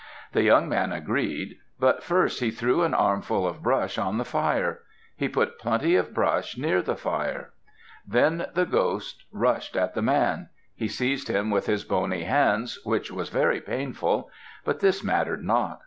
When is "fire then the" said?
6.95-8.65